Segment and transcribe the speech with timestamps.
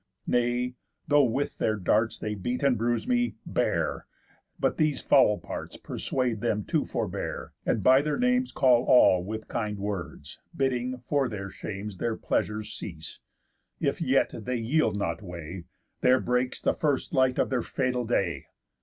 [0.25, 0.73] Nay,
[1.07, 4.07] though with their darts They beat and bruise me, bear.
[4.59, 9.47] But these foul parts Persuade them to forbear, and by their names Call all with
[9.47, 13.19] kind words; bidding, for their shames, Their pleasures cease.
[13.79, 15.65] If yet they yield not way,
[15.99, 18.47] There breaks the first light of their fatal day.